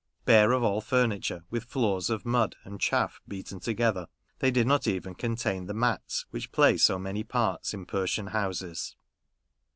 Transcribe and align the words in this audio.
Bare 0.25 0.51
of 0.51 0.63
all 0.63 0.81
fur 0.81 1.05
niture, 1.05 1.43
with 1.51 1.65
floors 1.65 2.09
of 2.09 2.25
mud 2.25 2.55
and 2.63 2.81
chaff 2.81 3.21
beaten 3.27 3.59
together, 3.59 4.07
they 4.39 4.49
did 4.49 4.65
not 4.65 4.87
even 4.87 5.13
contain 5.13 5.67
the 5.67 5.75
mats 5.75 6.25
which 6.31 6.51
play 6.51 6.75
so 6.77 6.97
many 6.97 7.23
parts 7.23 7.71
in 7.75 7.85
Persian 7.85 8.25
houses. 8.29 8.95